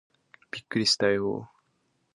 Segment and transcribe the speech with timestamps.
[0.49, 1.61] びっくりしたよー